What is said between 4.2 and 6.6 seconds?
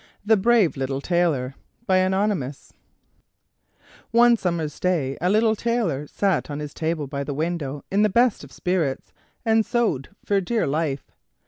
summer's day a little Tailor sat on